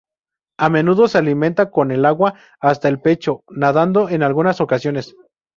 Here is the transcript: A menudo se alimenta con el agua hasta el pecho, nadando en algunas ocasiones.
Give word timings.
A 0.57 0.71
menudo 0.71 1.07
se 1.07 1.19
alimenta 1.19 1.69
con 1.69 1.91
el 1.91 2.05
agua 2.05 2.33
hasta 2.59 2.87
el 2.87 2.99
pecho, 3.01 3.43
nadando 3.49 4.09
en 4.09 4.23
algunas 4.23 4.59
ocasiones. 4.59 5.13